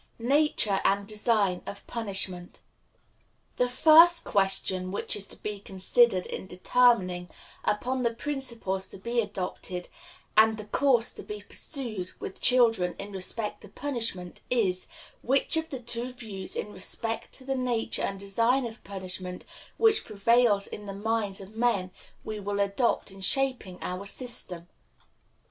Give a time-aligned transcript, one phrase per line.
[0.17, 2.61] Nature and Design of Punishment.
[3.57, 7.29] The first question which is to be considered in determining
[7.63, 9.89] upon the principles to be adopted
[10.35, 14.87] and the course to be pursued with children in respect to punishment, is,
[15.21, 19.45] which of the two views in respect to the nature and design of punishment
[19.77, 21.91] which prevail in the minds of men
[22.23, 24.67] we will adopt in shaping our system.